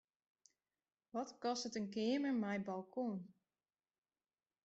[1.13, 3.15] Wat kostet in keamer mei balkon?